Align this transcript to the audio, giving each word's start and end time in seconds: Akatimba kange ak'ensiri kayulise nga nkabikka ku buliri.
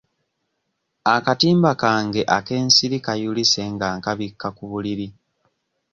Akatimba 1.15 1.71
kange 1.81 2.21
ak'ensiri 2.37 2.97
kayulise 3.05 3.61
nga 3.73 3.87
nkabikka 3.99 4.47
ku 4.57 4.63
buliri. 4.71 5.07